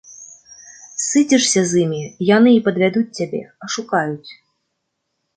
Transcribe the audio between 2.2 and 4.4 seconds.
яны і падвядуць цябе, ашукаюць.